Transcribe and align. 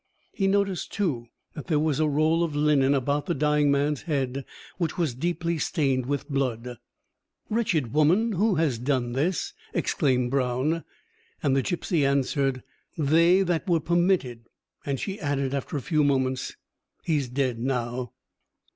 He 0.33 0.47
noticed, 0.47 0.91
too, 0.91 1.27
that 1.53 1.67
there 1.67 1.77
was 1.77 1.99
a 1.99 2.07
roll 2.09 2.43
of 2.43 2.55
linen 2.55 2.95
about 2.95 3.27
the 3.27 3.35
dying 3.35 3.69
man's 3.69 4.01
head, 4.01 4.45
which 4.79 4.97
was 4.97 5.13
deeply 5.13 5.59
stained 5.59 6.07
with 6.07 6.27
blood. 6.27 6.79
"Wretched 7.51 7.93
woman, 7.93 8.31
who 8.31 8.55
has 8.55 8.79
done 8.79 9.11
this?" 9.13 9.53
exclaimed 9.75 10.31
Brown. 10.31 10.83
And 11.43 11.55
the 11.55 11.61
gipsy 11.61 12.03
answered: 12.03 12.63
"They 12.97 13.43
that 13.43 13.69
were 13.69 13.79
permitted;" 13.79 14.47
and 14.83 14.99
she 14.99 15.19
added 15.19 15.53
after 15.53 15.77
a 15.77 15.81
few 15.83 16.03
moments, 16.03 16.55
"He's 17.03 17.29
dead 17.29 17.59
now." 17.59 18.13